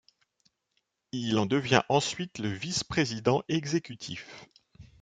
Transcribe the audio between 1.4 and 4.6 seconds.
devient ensuite le vice-président exécutif.